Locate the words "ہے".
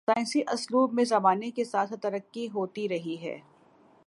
3.21-3.37